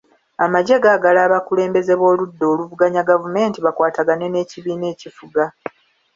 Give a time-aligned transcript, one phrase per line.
[0.45, 5.43] Amagye gaagala abakulembeze b'oludda oluvuganya gavumenti bakwatagane n'ekibiina ekifuga.